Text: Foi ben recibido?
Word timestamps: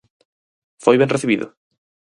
Foi 0.83 0.95
ben 0.99 1.13
recibido? 1.15 1.45